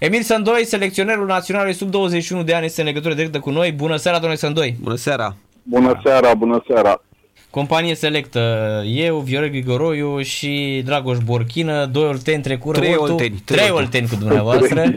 Emil 0.00 0.22
Sandoi, 0.22 0.64
selecționerul 0.64 1.26
național 1.26 1.72
sub 1.72 1.90
21 1.90 2.42
de 2.42 2.54
ani, 2.54 2.64
este 2.64 2.80
în 2.80 2.86
legătură 2.86 3.14
directă 3.14 3.38
cu 3.38 3.50
noi. 3.50 3.72
Bună 3.72 3.96
seara, 3.96 4.16
domnule 4.18 4.38
Sandoi! 4.38 4.76
Bună 4.80 4.96
seara! 4.96 5.36
Bună 5.62 6.00
seara, 6.04 6.34
bună 6.34 6.64
seara! 6.66 7.02
Companie 7.50 7.94
selectă 7.94 8.40
eu, 8.86 9.18
Viorel 9.18 9.48
Grigoroiu 9.48 10.20
și 10.20 10.82
Dragoș 10.84 11.18
Borchină, 11.18 11.86
doi 11.86 12.04
olteni 12.04 12.42
trecură. 12.42 12.78
Trei 12.78 12.94
olteni. 12.96 13.42
Trei 13.44 13.70
olteni 13.70 14.08
cu 14.08 14.14
dumneavoastră. 14.14 14.84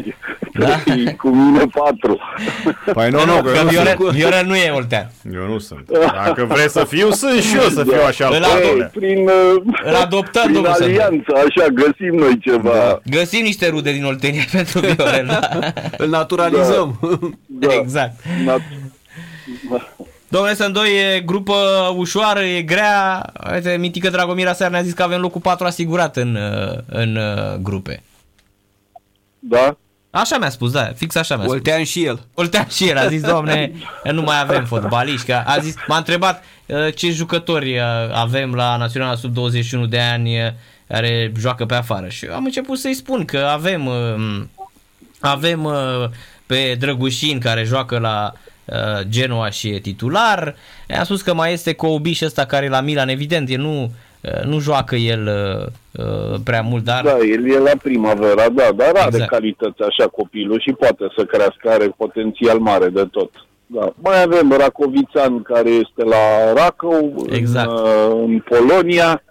Da? 0.68 0.84
Cu 1.22 1.28
mine 1.30 1.66
patru. 1.66 2.20
Păi 2.94 3.10
nu, 3.10 3.26
nu, 3.26 3.42
că 3.44 3.66
Viorel, 3.70 3.98
Viorel 4.12 4.46
nu 4.46 4.56
e 4.56 4.70
oltean. 4.70 5.12
Eu 5.34 5.48
nu 5.48 5.60
sunt. 5.60 5.90
Dacă 6.26 6.46
vreți 6.50 6.74
să 6.74 6.84
fiu, 6.84 7.12
sunt 7.12 7.42
și 7.42 7.56
eu 7.56 7.70
să 7.70 7.84
fiu 7.84 8.02
așa. 8.08 8.28
Îl, 8.28 8.34
Ei, 8.64 8.90
prin, 8.94 9.30
îl 9.86 9.96
adoptăm, 9.96 10.42
prin 10.44 10.54
domnul 10.54 10.72
Sandoi. 10.74 10.90
alianță, 11.02 11.34
așa, 11.36 11.68
găsim 11.74 12.16
noi 12.16 12.40
ceva. 12.40 12.72
Da. 12.74 13.00
Găsim 13.10 13.44
niște 13.44 13.70
rude 13.70 13.92
din 13.92 14.04
Oltenia 14.06 14.44
pentru 14.58 14.80
Viorel. 14.80 15.26
Da? 15.26 15.40
Îl 15.98 16.10
naturalizăm. 16.10 17.00
Da. 17.46 17.74
Exact. 17.74 18.14
Na- 18.22 18.80
Domnule 20.28 20.54
Sandoi, 20.54 20.90
e 21.16 21.20
grupă 21.20 21.54
ușoară, 21.96 22.40
e 22.40 22.62
grea. 22.62 23.32
Uite, 23.54 23.78
Mitică 23.80 24.10
Dragomira 24.10 24.54
seara 24.54 24.72
ne-a 24.72 24.82
zis 24.82 24.94
că 24.94 25.04
avem 25.04 25.20
locul 25.22 25.42
4 25.42 25.66
asigurat 25.66 26.18
în, 26.18 26.36
uh, 26.36 26.78
în 26.86 27.16
uh, 27.16 27.56
grupe. 27.62 28.04
Da? 29.40 29.78
Așa 30.12 30.38
mi-a 30.38 30.50
spus, 30.50 30.72
da, 30.72 30.92
fix 30.96 31.16
așa 31.16 31.36
mi-a 31.36 31.44
spus. 31.44 31.56
Oltean 31.56 31.84
și 31.84 32.06
el. 32.06 32.26
Oltean 32.34 32.68
și 32.68 32.90
el 32.90 32.98
a 32.98 33.08
zis, 33.08 33.22
domne, 33.22 33.72
nu 34.12 34.22
mai 34.22 34.40
avem 34.40 34.66
fotbaliști. 34.66 35.26
Că 35.26 35.44
a 35.46 35.58
zis, 35.60 35.76
m-a 35.88 35.98
întrebat 35.98 36.44
uh, 36.66 36.94
ce 36.96 37.12
jucători 37.12 37.78
uh, 37.78 37.84
avem 38.14 38.54
la 38.54 38.78
Naționala 38.78 39.16
sub 39.16 39.34
21 39.34 39.86
de 39.86 40.00
ani 40.00 40.44
uh, 40.44 40.52
care 40.88 41.32
joacă 41.40 41.66
pe 41.66 41.76
afară. 41.76 42.08
Și 42.08 42.26
eu 42.26 42.34
am 42.34 42.46
început 42.46 42.80
să-i 42.80 42.94
spun 42.94 43.26
că 43.26 43.38
avem, 43.38 43.86
uh, 43.86 44.44
avem 45.20 45.64
uh, 45.64 46.10
pe 46.46 46.76
Drăgușin 46.80 47.40
care 47.40 47.64
joacă 47.64 47.98
la 47.98 48.34
uh, 48.66 48.76
Genoa 49.10 49.50
și 49.50 49.70
e 49.70 49.80
titular. 49.80 50.56
I-am 50.90 51.04
spus 51.04 51.22
că 51.22 51.34
mai 51.34 51.54
este 51.54 51.74
Coubiș 51.74 52.22
ăsta 52.22 52.46
care 52.46 52.66
e 52.66 52.70
la 52.70 52.82
Milan, 52.82 53.10
evident, 53.10 53.50
el 53.50 53.60
nu, 53.60 53.84
uh, 53.84 53.90
nu 54.46 54.60
joacă 54.60 54.96
el 54.96 55.22
uh, 55.28 56.06
uh, 56.06 56.40
prea 56.44 56.62
mult, 56.62 56.84
dar 56.84 57.04
Da, 57.04 57.18
el 57.18 57.52
e 57.52 57.58
la 57.60 57.72
primavera, 57.84 58.50
da, 58.50 58.70
dar 58.76 58.88
are 58.96 59.06
Exact. 59.08 59.30
calități 59.30 59.82
așa 59.82 60.08
copilul 60.10 60.60
și 60.60 60.72
poate 60.80 61.06
să 61.18 61.26
crească, 61.26 61.70
are 61.70 61.94
potențial 61.98 62.60
mare 62.60 62.88
de 62.90 63.06
tot. 63.12 63.32
Da. 63.66 63.94
Mai 64.04 64.22
avem 64.22 64.52
Racovițan 64.58 65.42
care 65.42 65.70
este 65.70 66.04
la 66.04 66.54
Racău, 66.56 67.26
Exact. 67.30 67.70
în, 67.70 67.76
uh, 67.76 68.24
în 68.26 68.40
Polonia. 68.40 69.24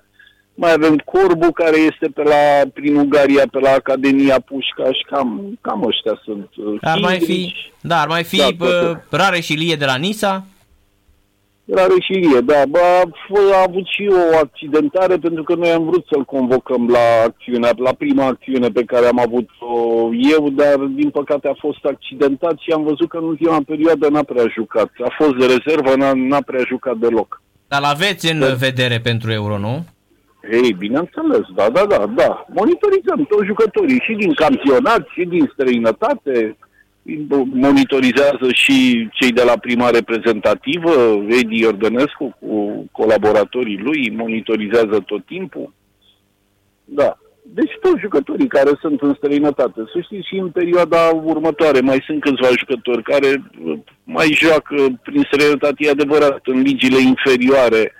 Mai 0.54 0.72
avem 0.72 0.96
Corbu 0.96 1.52
care 1.52 1.76
este 1.76 2.06
pe 2.14 2.22
la, 2.22 2.70
prin 2.74 2.94
Ungaria 2.96 3.44
pe 3.50 3.58
la 3.58 3.70
Academia 3.70 4.40
Pușcaș, 4.40 4.98
cam, 5.10 5.58
cam 5.60 5.84
ăștia 5.86 6.20
sunt. 6.24 6.48
uh, 6.56 6.78
ar 6.80 6.98
mai 6.98 7.18
fi, 7.18 7.24
Chindrici, 7.24 7.72
da, 7.80 8.00
ar 8.00 8.06
mai 8.08 8.24
fi 8.24 8.36
Da, 8.36 8.48
da, 8.58 8.64
toate. 8.66 9.04
Rare 9.10 9.40
și 9.40 9.52
Lie 9.52 9.74
de 9.74 9.84
la 9.84 9.96
Nisa. 9.96 10.44
Rareșirie, 11.74 12.40
da. 12.40 12.62
Bă, 12.68 12.78
a, 12.78 13.08
f- 13.08 13.52
a 13.54 13.64
avut 13.68 13.86
și 13.86 14.08
o 14.10 14.36
accidentare 14.42 15.16
pentru 15.16 15.42
că 15.42 15.54
noi 15.54 15.70
am 15.70 15.84
vrut 15.84 16.04
să-l 16.10 16.24
convocăm 16.24 16.88
la 16.88 17.04
acțiunea, 17.24 17.70
la 17.76 17.92
prima 17.92 18.26
acțiune 18.26 18.68
pe 18.68 18.82
care 18.84 19.06
am 19.06 19.18
avut-o 19.18 19.74
eu, 20.34 20.48
dar 20.50 20.76
din 20.76 21.10
păcate 21.10 21.48
a 21.48 21.54
fost 21.58 21.84
accidentat 21.84 22.54
și 22.58 22.70
am 22.70 22.82
văzut 22.82 23.08
că 23.08 23.16
în 23.16 23.24
ultima 23.24 23.60
perioadă 23.66 24.08
n-a 24.08 24.22
prea 24.22 24.44
jucat. 24.54 24.90
A 25.04 25.14
fost 25.18 25.34
de 25.34 25.46
rezervă, 25.46 25.96
n-a, 25.96 26.12
n-a 26.14 26.40
prea 26.46 26.64
jucat 26.66 26.96
deloc. 26.96 27.42
Dar 27.68 27.80
l-aveți 27.80 28.32
în 28.32 28.38
Da. 28.38 28.46
vedere 28.58 28.98
pentru 29.02 29.32
Euro, 29.32 29.58
nu? 29.58 29.84
Ei, 30.52 30.72
bineînțeles, 30.78 31.44
da, 31.54 31.68
da, 31.70 31.84
da, 31.88 32.06
da. 32.16 32.44
Monitorizăm 32.54 33.26
toți 33.28 33.46
jucătorii 33.46 34.02
și 34.06 34.12
din 34.12 34.32
campionat 34.34 35.06
și 35.14 35.24
din 35.24 35.50
străinătate. 35.52 36.56
Monitorizează 37.52 38.48
și 38.52 39.08
cei 39.12 39.32
de 39.32 39.42
la 39.42 39.56
prima 39.58 39.90
reprezentativă, 39.90 40.90
Edi 41.28 41.58
Iordănescu 41.58 42.36
cu 42.40 42.84
colaboratorii 42.92 43.78
lui, 43.78 44.10
monitorizează 44.10 45.02
tot 45.06 45.26
timpul. 45.26 45.72
Da. 46.84 47.18
Deci 47.42 47.72
toți 47.80 48.00
jucătorii 48.00 48.46
care 48.46 48.70
sunt 48.80 49.00
în 49.00 49.14
străinătate. 49.14 49.80
Să 49.92 50.00
știți 50.00 50.26
și 50.26 50.36
în 50.36 50.50
perioada 50.50 51.10
următoare 51.22 51.80
mai 51.80 52.02
sunt 52.06 52.20
câțiva 52.20 52.48
jucători 52.58 53.02
care 53.02 53.50
uh, 53.64 53.78
mai 54.04 54.28
joacă 54.32 54.74
prin 55.02 55.22
străinătate, 55.32 55.76
e 55.78 55.90
adevărat, 55.90 56.40
în 56.44 56.60
ligile 56.60 57.00
inferioare, 57.00 57.92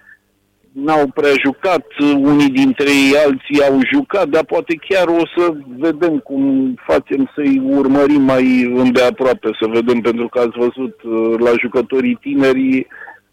n-au 0.72 1.06
prea 1.14 1.32
jucat, 1.44 1.86
unii 2.16 2.50
dintre 2.50 2.84
ei 2.84 3.16
alții 3.26 3.62
au 3.70 3.81
jucat, 3.92 4.28
dar 4.28 4.44
poate 4.44 4.75
chiar 4.88 5.06
o 5.08 5.22
să 5.36 5.53
vedem 5.76 6.19
cum 6.19 6.75
facem 6.86 7.31
să-i 7.34 7.62
urmărim 7.64 8.22
mai 8.22 8.72
îndeaproape, 8.75 9.48
să 9.60 9.66
vedem, 9.69 10.00
pentru 10.00 10.28
că 10.28 10.38
ați 10.38 10.58
văzut 10.58 11.03
uh, 11.03 11.38
la 11.38 11.50
jucătorii 11.60 12.19
tineri 12.20 12.86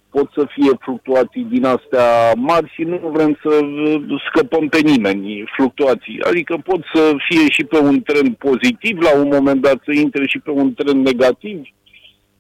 pot 0.10 0.32
să 0.36 0.48
fie 0.56 0.72
fluctuații 0.80 1.48
din 1.50 1.66
astea 1.66 2.34
mari 2.36 2.72
și 2.74 2.82
nu 2.82 3.10
vrem 3.14 3.40
să 3.44 3.54
uh, 3.64 4.22
scăpăm 4.30 4.68
pe 4.68 4.80
nimeni 4.84 5.50
fluctuații. 5.56 6.22
Adică 6.22 6.58
pot 6.64 6.82
să 6.94 7.16
fie 7.30 7.50
și 7.50 7.64
pe 7.64 7.78
un 7.78 8.02
trend 8.02 8.36
pozitiv, 8.36 9.00
la 9.02 9.20
un 9.22 9.30
moment 9.34 9.62
dat 9.62 9.80
să 9.86 9.92
intre 9.92 10.26
și 10.28 10.40
pe 10.40 10.52
un 10.52 10.74
trend 10.74 11.06
negativ, 11.06 11.62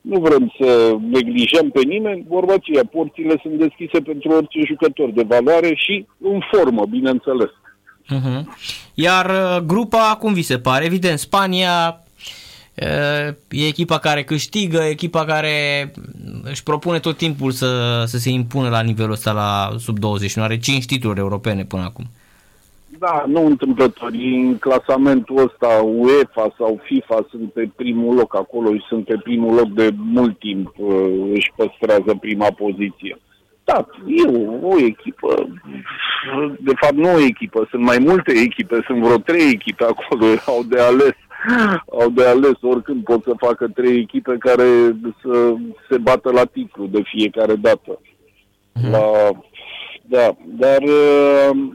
nu 0.09 0.19
vrem 0.19 0.53
să 0.59 0.95
neglijăm 1.12 1.69
pe 1.69 1.81
nimeni, 1.84 2.25
vorba 2.28 2.53
aceea, 2.53 2.84
porțile 2.91 3.40
sunt 3.41 3.57
deschise 3.57 4.00
pentru 4.01 4.31
orice 4.31 4.59
jucător 4.68 5.09
de 5.12 5.23
valoare 5.28 5.75
și 5.75 6.06
în 6.22 6.40
formă, 6.51 6.85
bineînțeles. 6.90 7.50
Uh-huh. 8.16 8.41
Iar 8.94 9.29
uh, 9.29 9.63
grupa, 9.66 10.17
cum 10.19 10.34
vi 10.34 10.41
se 10.41 10.59
pare? 10.59 10.85
Evident, 10.85 11.19
Spania 11.19 12.03
uh, 12.75 13.34
e 13.50 13.67
echipa 13.67 14.00
care 14.00 14.23
câștigă, 14.23 14.78
echipa 14.78 15.25
care 15.25 15.91
își 16.44 16.63
propune 16.63 17.00
tot 17.00 17.17
timpul 17.17 17.51
să, 17.51 18.03
să 18.06 18.17
se 18.17 18.29
impună 18.29 18.69
la 18.69 18.81
nivelul 18.81 19.12
ăsta 19.12 19.31
la 19.31 19.75
sub 19.78 20.00
21. 20.00 20.46
Are 20.46 20.59
5 20.59 20.85
titluri 20.85 21.19
europene 21.19 21.66
până 21.66 21.84
acum. 21.84 22.06
Da, 23.00 23.24
nu 23.28 23.46
întâmplător. 23.46 24.12
În 24.12 24.58
clasamentul 24.58 25.38
ăsta 25.38 25.81
UEFA 25.84 26.53
sau 26.58 26.80
FIFA 26.84 27.25
sunt 27.30 27.52
pe 27.53 27.69
primul 27.75 28.16
loc 28.16 28.35
acolo 28.35 28.74
și 28.74 28.85
sunt 28.88 29.06
pe 29.06 29.18
primul 29.24 29.56
loc 29.56 29.69
de 29.69 29.90
mult 29.96 30.40
timp. 30.40 30.74
uh, 30.78 31.30
Își 31.34 31.52
păstrează 31.56 32.18
prima 32.19 32.52
poziție. 32.52 33.18
Da, 33.63 33.88
e 34.06 34.38
o, 34.38 34.68
o 34.68 34.80
echipă, 34.80 35.50
de 36.59 36.72
fapt 36.75 36.94
nu 36.94 37.13
o 37.13 37.19
echipă, 37.19 37.68
sunt 37.69 37.84
mai 37.84 37.97
multe 38.00 38.31
echipe, 38.31 38.84
sunt 38.85 39.00
vreo 39.03 39.18
trei 39.18 39.50
echipe 39.52 39.84
acolo, 39.84 40.25
au 40.53 40.64
de 40.64 40.79
ales. 40.79 41.16
Au 42.02 42.09
de 42.09 42.25
ales, 42.25 42.58
oricând 42.62 43.03
pot 43.03 43.24
să 43.24 43.34
facă 43.38 43.68
trei 43.68 43.97
echipe 43.97 44.35
care 44.40 44.64
să 45.24 45.53
se 45.90 45.97
bată 45.97 46.31
la 46.31 46.46
titlu 46.46 46.85
de 46.85 47.02
fiecare 47.06 47.56
dată. 47.56 48.00
La, 48.91 49.31
da, 50.02 50.35
dar 50.46 50.81
uh, 50.81 51.68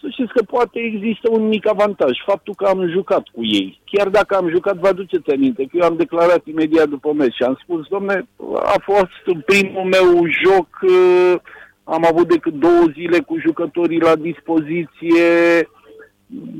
să 0.00 0.06
știți 0.10 0.32
că 0.32 0.42
poate 0.42 0.78
există 0.78 1.28
un 1.30 1.48
mic 1.48 1.68
avantaj, 1.68 2.18
faptul 2.26 2.54
că 2.54 2.64
am 2.64 2.90
jucat 2.90 3.24
cu 3.32 3.44
ei. 3.44 3.80
Chiar 3.84 4.08
dacă 4.08 4.36
am 4.36 4.48
jucat, 4.48 4.76
vă 4.76 4.88
aduceți 4.88 5.30
aminte, 5.32 5.62
că 5.62 5.76
eu 5.76 5.86
am 5.86 5.96
declarat 5.96 6.46
imediat 6.46 6.88
după 6.88 7.12
meci 7.12 7.34
și 7.34 7.42
am 7.42 7.58
spus, 7.62 7.86
domne, 7.86 8.28
a 8.54 8.76
fost 8.84 9.44
primul 9.44 9.84
meu 9.84 10.26
joc, 10.44 10.68
uh, 10.82 11.34
am 11.84 12.04
avut 12.10 12.28
decât 12.28 12.52
două 12.52 12.84
zile 12.92 13.20
cu 13.20 13.38
jucătorii 13.38 14.00
la 14.00 14.16
dispoziție, 14.16 15.26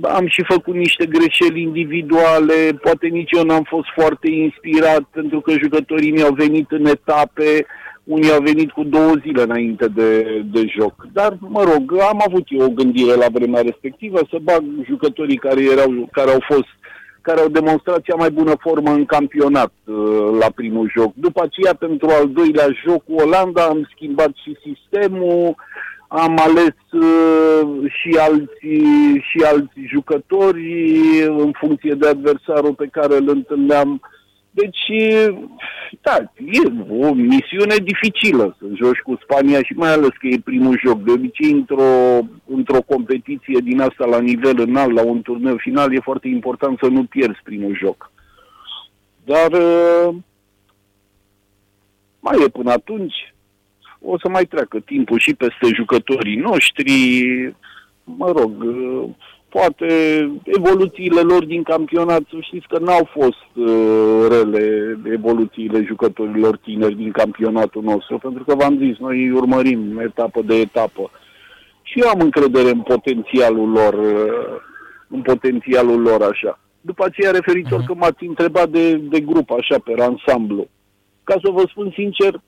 am 0.01 0.27
și 0.27 0.45
făcut 0.49 0.75
niște 0.75 1.07
greșeli 1.07 1.63
individuale, 1.63 2.79
poate 2.83 3.07
nici 3.07 3.31
eu 3.33 3.45
n-am 3.45 3.63
fost 3.63 3.89
foarte 3.95 4.31
inspirat 4.31 5.03
pentru 5.11 5.41
că 5.41 5.53
jucătorii 5.63 6.11
mi-au 6.11 6.33
venit 6.33 6.71
în 6.71 6.87
etape, 6.87 7.67
unii 8.05 8.33
au 8.33 8.43
venit 8.43 8.71
cu 8.71 8.85
două 8.85 9.13
zile 9.23 9.43
înainte 9.43 9.89
de, 9.89 10.23
de 10.53 10.67
joc. 10.79 11.07
Dar, 11.13 11.37
mă 11.41 11.63
rog, 11.63 12.01
am 12.01 12.23
avut 12.27 12.47
eu 12.49 12.65
o 12.65 12.71
gândire 12.71 13.15
la 13.15 13.27
vremea 13.33 13.61
respectivă 13.61 14.19
să 14.31 14.39
bag 14.43 14.65
jucătorii 14.87 15.37
care, 15.37 15.63
erau, 15.63 16.09
care 16.13 16.31
au 16.31 16.43
fost 16.47 16.69
care 17.21 17.41
au 17.41 17.49
demonstrat 17.49 18.01
cea 18.01 18.15
mai 18.15 18.31
bună 18.31 18.55
formă 18.59 18.91
în 18.91 19.05
campionat 19.05 19.73
uh, 19.85 19.97
la 20.41 20.47
primul 20.55 20.91
joc. 20.97 21.13
După 21.15 21.43
aceea, 21.43 21.75
pentru 21.75 22.09
al 22.09 22.31
doilea 22.31 22.69
joc 22.87 23.05
cu 23.05 23.15
Olanda, 23.15 23.63
am 23.63 23.89
schimbat 23.95 24.31
și 24.43 24.57
sistemul, 24.67 25.55
am 26.09 26.39
ales 26.39 26.75
uh, 26.93 27.93
și, 27.93 28.19
alți, 28.19 28.67
și 29.31 29.45
alți 29.45 29.81
jucători 29.89 30.63
în 31.27 31.53
funcție 31.59 31.95
de 31.95 32.09
adversarul 32.09 32.75
pe 32.75 32.89
care 32.91 33.17
îl 33.17 33.29
întâlneam. 33.29 34.01
Deci, 34.51 34.91
da, 36.01 36.17
e 36.37 36.59
o 36.89 37.13
misiune 37.13 37.77
dificilă 37.83 38.57
să 38.59 38.67
joci 38.75 38.99
cu 38.99 39.19
Spania 39.23 39.63
și 39.63 39.73
mai 39.73 39.93
ales 39.93 40.11
că 40.19 40.27
e 40.27 40.41
primul 40.45 40.81
joc. 40.85 41.03
De 41.03 41.11
obicei, 41.11 41.51
într-o, 41.51 42.19
într-o 42.47 42.83
competiție 42.87 43.59
din 43.63 43.81
asta 43.81 44.07
la 44.07 44.21
nivel 44.21 44.61
înalt, 44.61 44.93
la 44.93 45.03
un 45.05 45.23
turneu 45.23 45.57
final, 45.57 45.95
e 45.95 46.01
foarte 46.01 46.29
important 46.29 46.79
să 46.83 46.89
nu 46.89 47.05
pierzi 47.05 47.41
primul 47.45 47.77
joc. 47.77 48.13
Dar 49.25 49.53
uh, 49.53 50.15
mai 52.21 52.43
e 52.45 52.49
până 52.49 52.71
atunci, 52.71 53.35
o 54.03 54.19
să 54.19 54.29
mai 54.29 54.45
treacă 54.45 54.79
timpul 54.79 55.19
și 55.19 55.35
peste 55.35 55.75
jucătorii 55.75 56.37
noștri, 56.37 56.93
mă 58.05 58.33
rog, 58.37 58.63
uh, 58.63 59.05
poate 59.49 59.89
evoluțiile 60.45 61.21
lor 61.21 61.45
din 61.45 61.63
campionat, 61.63 62.23
să 62.31 62.37
știți 62.41 62.67
că 62.69 62.79
n-au 62.79 63.09
fost 63.11 63.51
uh, 63.55 64.27
rele 64.29 64.99
evoluțiile 65.13 65.85
jucătorilor 65.87 66.57
tineri 66.57 66.95
din 66.95 67.11
campionatul 67.11 67.83
nostru, 67.83 68.19
pentru 68.19 68.45
că 68.45 68.55
v-am 68.55 68.79
zis, 68.79 68.99
noi 68.99 69.23
îi 69.23 69.31
urmărim 69.31 69.99
etapă 69.99 70.43
de 70.43 70.55
etapă. 70.55 71.11
Și 71.83 72.01
eu 72.01 72.09
am 72.09 72.21
încredere 72.21 72.71
în 72.71 72.81
potențialul 72.81 73.69
lor, 73.69 73.95
uh, 73.95 74.61
în 75.09 75.23
potențialul 75.23 76.01
lor 76.01 76.23
așa. 76.23 76.61
După 76.81 77.05
aceea, 77.05 77.31
referitor 77.31 77.83
uh-huh. 77.83 77.87
că 77.87 77.95
m-ați 77.95 78.25
întrebat 78.25 78.69
de, 78.69 78.95
de 78.95 79.21
grup, 79.21 79.51
așa, 79.51 79.79
pe 79.85 79.95
ansamblu. 79.99 80.69
Ca 81.25 81.35
să 81.43 81.51
vă 81.51 81.65
spun 81.69 81.91
sincer, 81.95 82.41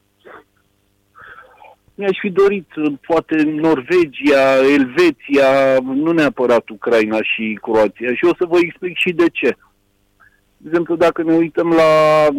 mi-aș 2.00 2.19
fi 2.20 2.31
dorit 2.31 2.69
poate 3.06 3.43
Norvegia, 3.43 4.44
Elveția, 4.76 5.79
nu 5.94 6.12
neapărat 6.12 6.69
Ucraina 6.69 7.19
și 7.23 7.58
Croația. 7.62 8.14
Și 8.14 8.25
o 8.25 8.35
să 8.38 8.44
vă 8.49 8.58
explic 8.61 8.97
și 8.97 9.12
de 9.12 9.29
ce. 9.32 9.56
De 10.56 10.69
exemplu, 10.69 10.97
dacă 10.97 11.23
ne 11.23 11.35
uităm 11.35 11.69
la 11.69 11.93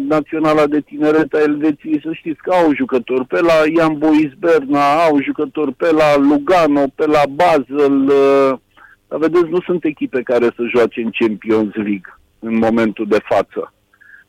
Naționala 0.08 0.66
de 0.66 0.80
Tineret 0.80 1.32
a 1.34 1.40
Elveției, 1.40 2.00
să 2.04 2.10
știți 2.12 2.42
că 2.42 2.50
au 2.54 2.74
jucători 2.74 3.26
pe 3.26 3.40
la 3.40 3.58
Ian 3.76 3.98
Bois 3.98 4.32
Berna, 4.38 5.04
au 5.04 5.22
jucători 5.22 5.72
pe 5.72 5.90
la 5.90 6.16
Lugano, 6.16 6.84
pe 6.94 7.06
la 7.06 7.22
Basel. 7.30 8.08
Uh, 8.08 8.58
dar 9.08 9.18
vedeți, 9.18 9.48
nu 9.48 9.60
sunt 9.60 9.84
echipe 9.84 10.22
care 10.22 10.44
să 10.44 10.70
joace 10.74 11.00
în 11.00 11.10
Champions 11.18 11.74
League 11.74 12.10
în 12.38 12.56
momentul 12.58 13.06
de 13.08 13.18
față 13.24 13.72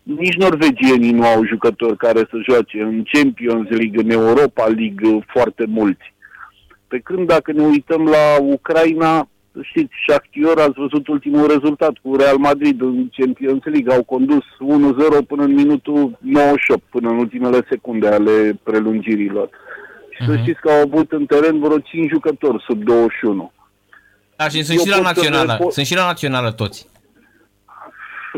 nici 0.03 0.35
norvegienii 0.35 1.11
nu 1.11 1.25
au 1.25 1.45
jucători 1.45 1.97
care 1.97 2.19
să 2.19 2.38
joace 2.50 2.81
în 2.81 3.03
Champions 3.11 3.69
League, 3.69 4.01
în 4.01 4.09
Europa 4.09 4.65
League 4.65 5.25
foarte 5.27 5.65
mulți. 5.67 6.13
Pe 6.88 7.00
când 7.00 7.27
dacă 7.27 7.51
ne 7.51 7.63
uităm 7.63 8.03
la 8.03 8.41
Ucraina, 8.41 9.27
știți, 9.61 9.94
Shakhtar 10.07 10.57
ați 10.67 10.79
văzut 10.79 11.07
ultimul 11.07 11.47
rezultat 11.47 11.94
cu 12.01 12.15
Real 12.15 12.38
Madrid 12.38 12.81
în 12.81 13.09
Champions 13.17 13.63
League. 13.63 13.94
Au 13.94 14.03
condus 14.03 14.44
1-0 14.44 15.27
până 15.27 15.44
în 15.44 15.53
minutul 15.53 16.17
98, 16.19 16.83
până 16.89 17.09
în 17.09 17.17
ultimele 17.17 17.65
secunde 17.69 18.07
ale 18.07 18.59
prelungirilor. 18.63 19.49
Și 20.09 20.21
uh-huh. 20.21 20.25
să 20.25 20.31
mhm. 20.31 20.41
știți 20.41 20.59
că 20.59 20.69
au 20.69 20.81
avut 20.81 21.11
în 21.11 21.25
teren 21.25 21.59
vreo 21.59 21.79
5 21.79 22.09
jucători 22.09 22.63
sub 22.67 22.83
21. 22.83 23.51
Da, 24.35 24.49
și 24.49 24.63
sunt 24.63 24.79
și 24.79 24.89
la 24.89 24.99
națională. 24.99 25.57
Po- 25.57 25.69
sunt 25.69 25.85
și 25.85 25.95
la 25.95 26.06
națională 26.06 26.51
toți 26.51 26.91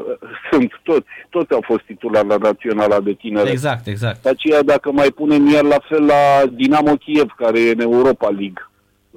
sunt 0.52 0.80
toți, 0.84 1.06
toți 1.30 1.54
au 1.54 1.62
fost 1.66 1.84
titulari 1.86 2.28
la 2.28 2.38
Naționala 2.38 3.00
de 3.00 3.14
Tinere. 3.14 3.50
Exact, 3.50 3.88
exact. 3.88 4.22
De 4.22 4.30
aceea 4.30 4.64
dacă 4.64 4.92
mai 4.92 5.12
punem 5.12 5.48
iar 5.48 5.64
la 5.64 5.78
fel 5.90 6.06
la 6.06 6.46
Dinamo 6.52 6.96
Kiev, 6.96 7.34
care 7.38 7.60
e 7.60 7.72
în 7.72 7.80
Europa 7.80 8.30
League, 8.30 8.70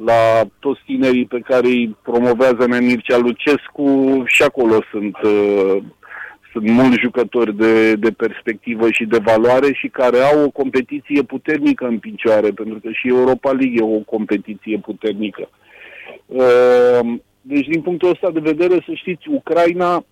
la 0.04 0.48
toți 0.58 0.80
tinerii 0.84 1.26
pe 1.26 1.38
care 1.38 1.66
îi 1.66 1.96
promovează 2.02 2.66
Mircea 2.80 3.16
Lucescu, 3.16 4.22
și 4.26 4.42
acolo 4.42 4.82
sunt, 4.90 5.16
uh, 5.22 5.76
sunt 6.52 6.68
mulți 6.68 7.00
jucători 7.00 7.56
de, 7.56 7.94
de 7.94 8.10
perspectivă 8.10 8.90
și 8.90 9.04
de 9.04 9.18
valoare 9.18 9.72
și 9.72 9.88
care 9.88 10.18
au 10.18 10.44
o 10.44 10.50
competiție 10.50 11.22
puternică 11.22 11.86
în 11.86 11.98
picioare, 11.98 12.50
pentru 12.50 12.78
că 12.82 12.88
și 12.92 13.08
Europa 13.08 13.50
League 13.52 13.76
e 13.76 13.96
o 13.96 13.98
competiție 13.98 14.78
puternică. 14.78 15.48
Uh, 16.26 17.00
deci, 17.40 17.66
din 17.66 17.80
punctul 17.80 18.10
ăsta 18.10 18.30
de 18.30 18.40
vedere, 18.40 18.74
să 18.86 18.92
știți, 18.94 19.28
Ucraina 19.28 20.04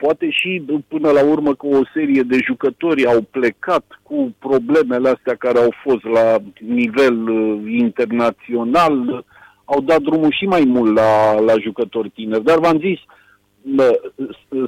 poate 0.00 0.30
și 0.30 0.62
până 0.88 1.10
la 1.10 1.24
urmă 1.24 1.54
că 1.54 1.66
o 1.66 1.80
serie 1.94 2.22
de 2.22 2.38
jucători 2.46 3.06
au 3.06 3.20
plecat 3.30 3.84
cu 4.02 4.34
problemele 4.38 5.08
astea 5.08 5.34
care 5.34 5.58
au 5.58 5.74
fost 5.82 6.04
la 6.04 6.36
nivel 6.58 7.28
uh, 7.28 7.60
internațional, 7.66 9.24
au 9.64 9.80
dat 9.80 10.00
drumul 10.00 10.32
și 10.38 10.44
mai 10.44 10.64
mult 10.66 10.94
la, 10.94 11.40
la 11.40 11.54
jucători 11.60 12.08
tineri. 12.08 12.44
Dar 12.44 12.58
v-am 12.58 12.78
zis, 12.78 12.98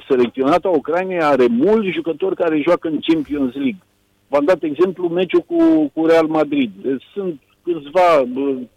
selecționata 0.09 0.69
Ucrainei 0.69 1.21
are 1.21 1.45
mulți 1.49 1.89
jucători 1.89 2.35
care 2.35 2.61
joacă 2.61 2.87
în 2.87 2.99
Champions 3.01 3.53
League. 3.53 3.81
V-am 4.27 4.45
dat 4.45 4.63
exemplu 4.63 5.07
meciul 5.07 5.41
cu, 5.41 5.91
cu 5.93 6.05
Real 6.05 6.27
Madrid. 6.27 6.71
Sunt 7.13 7.39
câțiva, 7.63 8.23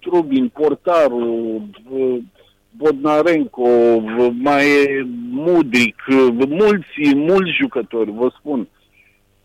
Trubin, 0.01 0.49
Portaru, 0.49 1.63
Bodnarenko, 2.77 3.69
mai 4.43 4.69
e 4.69 5.07
Mudric, 5.31 6.05
mulți, 6.49 7.15
mulți 7.15 7.51
jucători, 7.61 8.11
vă 8.11 8.33
spun. 8.39 8.69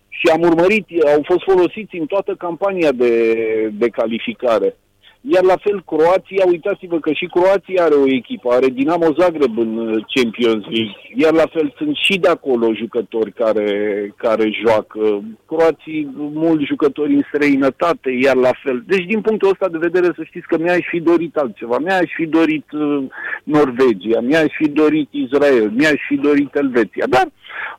Și 0.09 0.27
am 0.27 0.41
urmărit, 0.41 0.85
au 1.15 1.21
fost 1.23 1.43
folosiți 1.43 1.95
în 1.95 2.05
toată 2.05 2.35
campania 2.35 2.91
de, 2.91 3.33
de 3.73 3.87
calificare. 3.89 4.75
Iar 5.21 5.43
la 5.43 5.57
fel 5.57 5.83
Croația, 5.85 6.43
uitați-vă 6.47 6.99
că 6.99 7.11
și 7.11 7.25
Croația 7.25 7.83
are 7.83 7.93
o 7.93 8.07
echipă, 8.07 8.49
are 8.49 8.67
Dinamo 8.67 9.09
Zagreb 9.19 9.57
în 9.57 9.77
uh, 9.77 10.03
Champions 10.13 10.63
League. 10.63 10.95
Iar 11.15 11.33
la 11.33 11.47
fel 11.53 11.73
sunt 11.77 11.95
și 11.95 12.17
de 12.19 12.27
acolo 12.27 12.73
jucători 12.73 13.31
care, 13.33 13.69
care 14.15 14.49
joacă. 14.63 15.23
Croații, 15.45 16.09
mulți 16.15 16.65
jucători 16.65 17.13
în 17.13 17.23
străinătate, 17.27 18.09
iar 18.21 18.35
la 18.35 18.51
fel. 18.63 18.83
Deci 18.87 19.05
din 19.05 19.21
punctul 19.21 19.49
ăsta 19.49 19.67
de 19.67 19.77
vedere 19.77 20.13
să 20.15 20.23
știți 20.23 20.47
că 20.47 20.57
mi-aș 20.57 20.85
fi 20.89 20.99
dorit 20.99 21.35
altceva. 21.35 21.77
Mi-aș 21.77 22.09
fi 22.15 22.25
dorit 22.25 22.71
uh, 22.71 23.03
Norvegia, 23.43 24.19
mi-aș 24.21 24.51
fi 24.57 24.69
dorit 24.69 25.09
Israel, 25.11 25.69
mi-aș 25.69 26.01
fi 26.07 26.15
dorit 26.15 26.55
Elveția. 26.55 27.05
Dar 27.09 27.31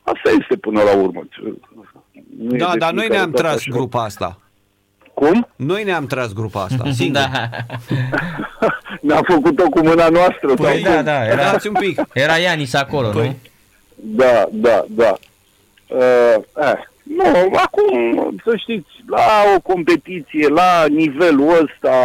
asta 0.02 0.30
este 0.40 0.56
până 0.56 0.82
la 0.82 0.96
urmă. 0.96 1.22
Nu 2.38 2.56
da, 2.56 2.72
dar 2.78 2.92
noi 2.92 3.08
ne-am 3.08 3.30
tras 3.30 3.54
așa. 3.54 3.70
grupa 3.70 4.04
asta. 4.04 4.41
Cum? 5.14 5.48
Noi 5.56 5.84
ne-am 5.84 6.06
tras 6.06 6.32
grupa 6.32 6.62
asta, 6.62 6.90
singur. 6.90 7.20
Da. 7.32 7.48
Ne-am 9.00 9.22
făcut-o 9.22 9.68
cu 9.68 9.80
mâna 9.80 10.08
noastră. 10.08 10.54
Păi 10.54 10.82
sau 10.84 10.92
da, 10.94 11.02
da, 11.02 11.26
era, 11.26 11.56
un 11.68 11.72
pic. 11.72 12.00
Era 12.12 12.36
Ianis 12.36 12.74
acolo, 12.74 13.08
păi. 13.08 13.26
nu? 13.26 13.36
Da, 13.94 14.46
da, 14.50 14.84
da. 14.88 15.18
Uh, 15.86 16.36
eh. 16.56 16.90
Nu, 17.02 17.52
acum, 17.52 18.36
să 18.44 18.56
știți, 18.56 18.88
la 19.06 19.44
o 19.56 19.60
competiție, 19.60 20.48
la 20.48 20.86
nivelul 20.88 21.48
ăsta, 21.62 21.96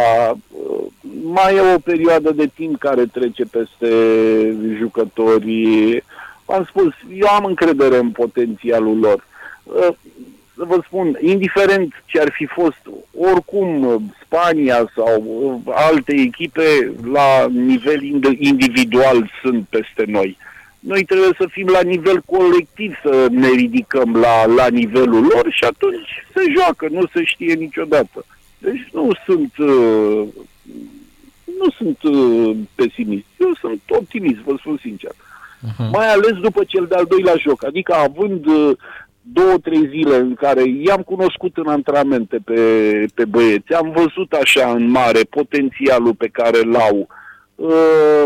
uh, 0.50 0.86
mai 1.22 1.56
e 1.56 1.74
o 1.74 1.78
perioadă 1.78 2.32
de 2.32 2.50
timp 2.54 2.78
care 2.78 3.06
trece 3.06 3.44
peste 3.44 3.88
jucătorii. 4.78 6.02
Am 6.44 6.64
spus, 6.68 6.92
eu 7.14 7.28
am 7.28 7.44
încredere 7.44 7.96
în 7.96 8.10
potențialul 8.10 8.98
lor. 8.98 9.24
Uh, 10.58 10.64
să 10.64 10.64
vă 10.66 10.80
spun, 10.86 11.18
indiferent 11.20 12.02
ce 12.04 12.20
ar 12.20 12.30
fi 12.30 12.46
fost, 12.46 12.82
oricum 13.16 14.02
Spania 14.24 14.90
sau 14.94 15.24
uh, 15.24 15.74
alte 15.74 16.12
echipe 16.14 16.92
la 17.12 17.46
nivel 17.50 18.02
individual 18.38 19.30
sunt 19.42 19.66
peste 19.68 20.04
noi. 20.06 20.36
Noi 20.80 21.04
trebuie 21.04 21.30
să 21.38 21.46
fim 21.50 21.66
la 21.66 21.80
nivel 21.80 22.22
colectiv, 22.26 22.94
să 23.02 23.26
ne 23.30 23.48
ridicăm 23.48 24.16
la, 24.16 24.46
la 24.46 24.66
nivelul 24.68 25.22
lor 25.22 25.46
și 25.50 25.64
atunci 25.64 26.08
se 26.34 26.52
joacă, 26.56 26.86
nu 26.90 27.06
se 27.12 27.24
știe 27.24 27.54
niciodată. 27.54 28.24
Deci 28.58 28.88
nu 28.92 29.10
sunt, 29.24 29.56
uh, 29.56 30.28
nu 31.58 31.70
sunt 31.76 32.02
uh, 32.02 32.56
pesimist, 32.74 33.26
eu 33.36 33.54
sunt 33.60 33.82
optimist, 33.86 34.38
vă 34.38 34.54
spun 34.58 34.78
sincer. 34.80 35.10
Uh-huh. 35.10 35.90
Mai 35.92 36.08
ales 36.12 36.32
după 36.32 36.64
cel 36.64 36.86
de-al 36.88 37.04
doilea 37.08 37.34
joc, 37.36 37.64
adică 37.64 37.94
având 37.94 38.46
două, 39.32 39.58
trei 39.62 39.88
zile 39.88 40.16
în 40.16 40.34
care 40.34 40.62
i-am 40.66 41.02
cunoscut 41.02 41.56
în 41.56 41.66
antrenamente 41.66 42.38
pe, 42.44 42.60
pe 43.14 43.24
băieți, 43.24 43.72
am 43.74 43.92
văzut 43.96 44.32
așa 44.32 44.70
în 44.70 44.90
mare 44.90 45.20
potențialul 45.30 46.14
pe 46.14 46.28
care 46.28 46.60
l-au. 46.60 47.06
Uh, 47.54 48.24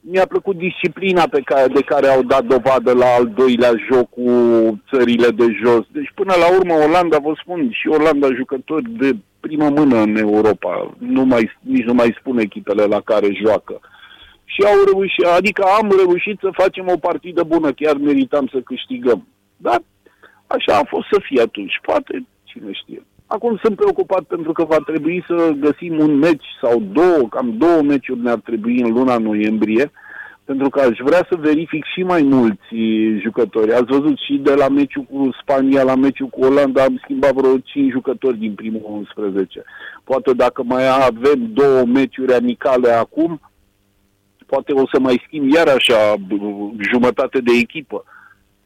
mi-a 0.00 0.26
plăcut 0.26 0.56
disciplina 0.56 1.24
pe 1.30 1.40
care, 1.44 1.72
de 1.72 1.80
care 1.80 2.06
au 2.06 2.22
dat 2.22 2.44
dovadă 2.44 2.92
la 2.92 3.06
al 3.06 3.26
doilea 3.34 3.72
joc 3.92 4.10
cu 4.10 4.30
țările 4.90 5.28
de 5.28 5.46
jos. 5.62 5.84
Deci 5.92 6.12
până 6.14 6.34
la 6.38 6.56
urmă 6.56 6.74
Olanda, 6.74 7.18
vă 7.18 7.32
spun, 7.42 7.70
și 7.72 7.88
Olanda 7.88 8.28
jucători 8.34 8.90
de 8.90 9.16
primă 9.40 9.68
mână 9.68 9.96
în 10.00 10.16
Europa. 10.16 10.94
Nu 10.98 11.24
mai, 11.24 11.50
nici 11.60 11.84
nu 11.84 11.94
mai 11.94 12.16
spun 12.18 12.38
echipele 12.38 12.84
la 12.84 13.00
care 13.00 13.28
joacă. 13.44 13.80
Și 14.44 14.62
au 14.62 14.84
reușit, 14.92 15.24
adică 15.24 15.62
am 15.78 15.92
reușit 15.96 16.38
să 16.40 16.50
facem 16.52 16.88
o 16.88 16.96
partidă 16.96 17.42
bună, 17.42 17.72
chiar 17.72 17.96
meritam 17.96 18.48
să 18.52 18.60
câștigăm. 18.60 19.26
Dar 19.56 19.82
Așa 20.56 20.76
a 20.76 20.84
fost 20.84 21.06
să 21.12 21.18
fie 21.22 21.40
atunci. 21.42 21.78
Poate, 21.82 22.26
cine 22.44 22.72
știe. 22.72 23.02
Acum 23.26 23.58
sunt 23.62 23.76
preocupat 23.76 24.22
pentru 24.22 24.52
că 24.52 24.64
va 24.64 24.76
trebui 24.86 25.24
să 25.26 25.54
găsim 25.58 25.98
un 25.98 26.18
meci 26.18 26.46
sau 26.62 26.82
două, 26.92 27.28
cam 27.30 27.54
două 27.56 27.82
meciuri 27.82 28.20
ne-ar 28.20 28.38
trebui 28.38 28.80
în 28.80 28.92
luna 28.92 29.18
noiembrie, 29.18 29.90
pentru 30.44 30.68
că 30.68 30.80
aș 30.80 30.98
vrea 30.98 31.26
să 31.28 31.36
verific 31.36 31.84
și 31.84 32.02
mai 32.02 32.22
mulți 32.22 32.74
jucători. 33.22 33.72
Ați 33.72 33.92
văzut 33.96 34.18
și 34.18 34.34
de 34.34 34.54
la 34.54 34.68
meciul 34.68 35.02
cu 35.02 35.28
Spania 35.42 35.82
la 35.82 35.94
meciul 35.94 36.26
cu 36.26 36.40
Olanda 36.40 36.82
am 36.82 37.00
schimbat 37.02 37.32
vreo 37.32 37.58
5 37.58 37.90
jucători 37.90 38.38
din 38.38 38.54
primul 38.54 38.82
11. 38.84 39.62
Poate 40.04 40.32
dacă 40.32 40.62
mai 40.62 40.84
avem 41.06 41.52
două 41.52 41.84
meciuri 41.84 42.34
amicale 42.34 42.90
acum, 42.90 43.40
poate 44.46 44.72
o 44.72 44.86
să 44.92 45.00
mai 45.00 45.22
schimb 45.26 45.52
iar 45.52 45.68
așa 45.68 46.14
jumătate 46.92 47.38
de 47.40 47.52
echipă 47.60 48.04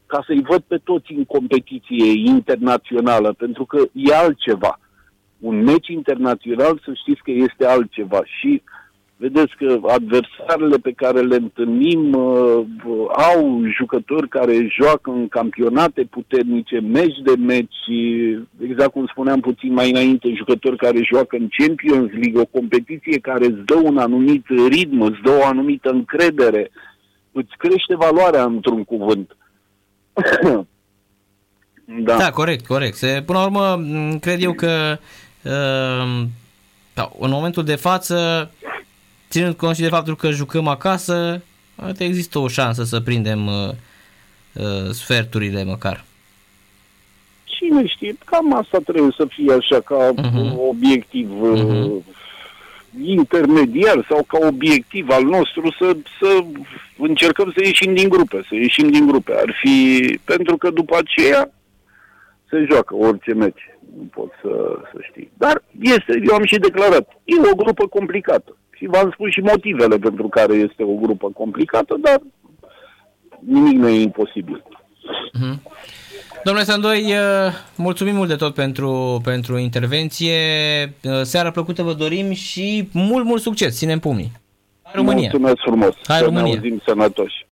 ca 0.05 0.23
să-i 0.25 0.41
văd 0.41 0.61
pe 0.67 0.77
toți 0.83 1.11
în 1.13 1.25
competiție 1.25 2.11
internațională, 2.25 3.33
pentru 3.33 3.65
că 3.65 3.77
e 3.91 4.15
altceva. 4.15 4.79
Un 5.39 5.63
meci 5.63 5.87
internațional, 5.87 6.81
să 6.85 6.91
știți 6.93 7.21
că 7.21 7.31
este 7.31 7.65
altceva 7.65 8.21
și 8.23 8.61
Vedeți 9.17 9.55
că 9.57 9.79
adversarele 9.87 10.77
pe 10.77 10.91
care 10.91 11.21
le 11.21 11.35
întâlnim 11.35 12.13
uh, 12.13 12.65
au 13.33 13.61
jucători 13.77 14.27
care 14.27 14.67
joacă 14.69 15.11
în 15.11 15.27
campionate 15.27 16.03
puternice, 16.09 16.79
meci 16.79 17.17
de 17.23 17.33
meci, 17.37 17.75
exact 18.61 18.91
cum 18.91 19.05
spuneam 19.05 19.39
puțin 19.39 19.73
mai 19.73 19.89
înainte, 19.89 20.33
jucători 20.35 20.77
care 20.77 21.09
joacă 21.11 21.35
în 21.39 21.47
Champions 21.57 22.11
League, 22.11 22.41
o 22.41 22.45
competiție 22.45 23.19
care 23.19 23.45
îți 23.45 23.65
dă 23.65 23.75
un 23.83 23.97
anumit 23.97 24.45
ritm, 24.69 25.01
îți 25.01 25.21
dă 25.23 25.31
o 25.31 25.45
anumită 25.45 25.89
încredere, 25.89 26.71
îți 27.31 27.57
crește 27.57 27.95
valoarea 27.95 28.43
într-un 28.43 28.83
cuvânt. 28.83 29.37
Da. 32.03 32.17
da, 32.17 32.31
corect, 32.31 32.65
corect. 32.65 32.95
Se, 32.95 33.23
până 33.25 33.37
la 33.37 33.45
urmă, 33.45 33.79
cred 34.19 34.41
eu 34.41 34.53
că 34.53 34.97
uh, 35.43 36.25
da, 36.93 37.11
în 37.19 37.29
momentul 37.29 37.63
de 37.63 37.75
față 37.75 38.51
ținând 39.29 39.55
cont 39.55 39.75
și 39.75 39.81
de 39.81 39.87
faptul 39.87 40.15
că 40.15 40.31
jucăm 40.31 40.67
acasă, 40.67 41.41
există 41.97 42.39
o 42.39 42.47
șansă 42.47 42.83
să 42.83 42.99
prindem 42.99 43.47
uh, 43.47 43.69
uh, 44.53 44.89
sferturile 44.91 45.63
măcar. 45.63 46.03
Cine 47.43 47.87
știe, 47.87 48.15
cam 48.25 48.53
asta 48.53 48.77
trebuie 48.85 49.11
să 49.17 49.25
fie 49.29 49.53
așa 49.53 49.81
ca 49.81 50.13
uh-huh. 50.13 50.55
obiectiv 50.69 51.29
uh-huh. 51.29 52.13
Intermediar 53.03 54.05
sau 54.09 54.23
ca 54.23 54.37
obiectiv 54.47 55.09
al 55.09 55.23
nostru 55.23 55.71
să, 55.79 55.97
să 56.19 56.43
încercăm 56.97 57.51
să 57.55 57.63
ieșim 57.63 57.93
din 57.93 58.09
grupe, 58.09 58.41
să 58.47 58.55
ieșim 58.55 58.89
din 58.89 59.07
grupe. 59.07 59.33
Ar 59.33 59.55
fi 59.61 60.19
pentru 60.23 60.57
că 60.57 60.69
după 60.69 60.97
aceea 60.97 61.51
se 62.49 62.65
joacă 62.69 62.95
orice 62.95 63.33
meci. 63.33 63.61
Nu 63.97 64.03
pot 64.13 64.31
să, 64.41 64.79
să 64.93 64.97
știi. 65.09 65.31
Dar 65.37 65.63
este, 65.81 66.21
eu 66.27 66.35
am 66.35 66.45
și 66.45 66.59
declarat, 66.59 67.09
e 67.23 67.49
o 67.51 67.55
grupă 67.55 67.87
complicată. 67.87 68.57
Și 68.77 68.85
v-am 68.85 69.11
spus 69.11 69.31
și 69.31 69.39
motivele 69.39 69.97
pentru 69.97 70.27
care 70.27 70.53
este 70.53 70.83
o 70.83 70.93
grupă 70.93 71.29
complicată, 71.33 71.95
dar 71.99 72.19
nimic 73.39 73.77
nu 73.77 73.87
e 73.87 74.01
imposibil. 74.01 74.63
Mm-hmm. 75.37 75.59
Domnule 76.45 76.65
Sandoi, 76.65 77.03
uh, 77.03 77.53
mulțumim 77.75 78.15
mult 78.15 78.27
de 78.27 78.35
tot 78.35 78.53
pentru, 78.53 79.21
pentru 79.23 79.57
intervenție. 79.57 80.33
Uh, 81.03 81.21
seara 81.21 81.51
plăcută 81.51 81.83
vă 81.83 81.93
dorim 81.93 82.31
și 82.31 82.89
mult, 82.91 83.25
mult 83.25 83.41
succes. 83.41 83.77
Ținem 83.77 83.99
pumnii. 83.99 84.31
Hai 84.81 84.93
România! 84.95 85.29
Mulțumesc 85.31 85.55
frumos! 85.65 85.93
Hai 86.07 86.21
România! 86.21 86.53
Ne 86.53 86.57
auzim 86.57 86.81
sănătoși! 86.85 87.35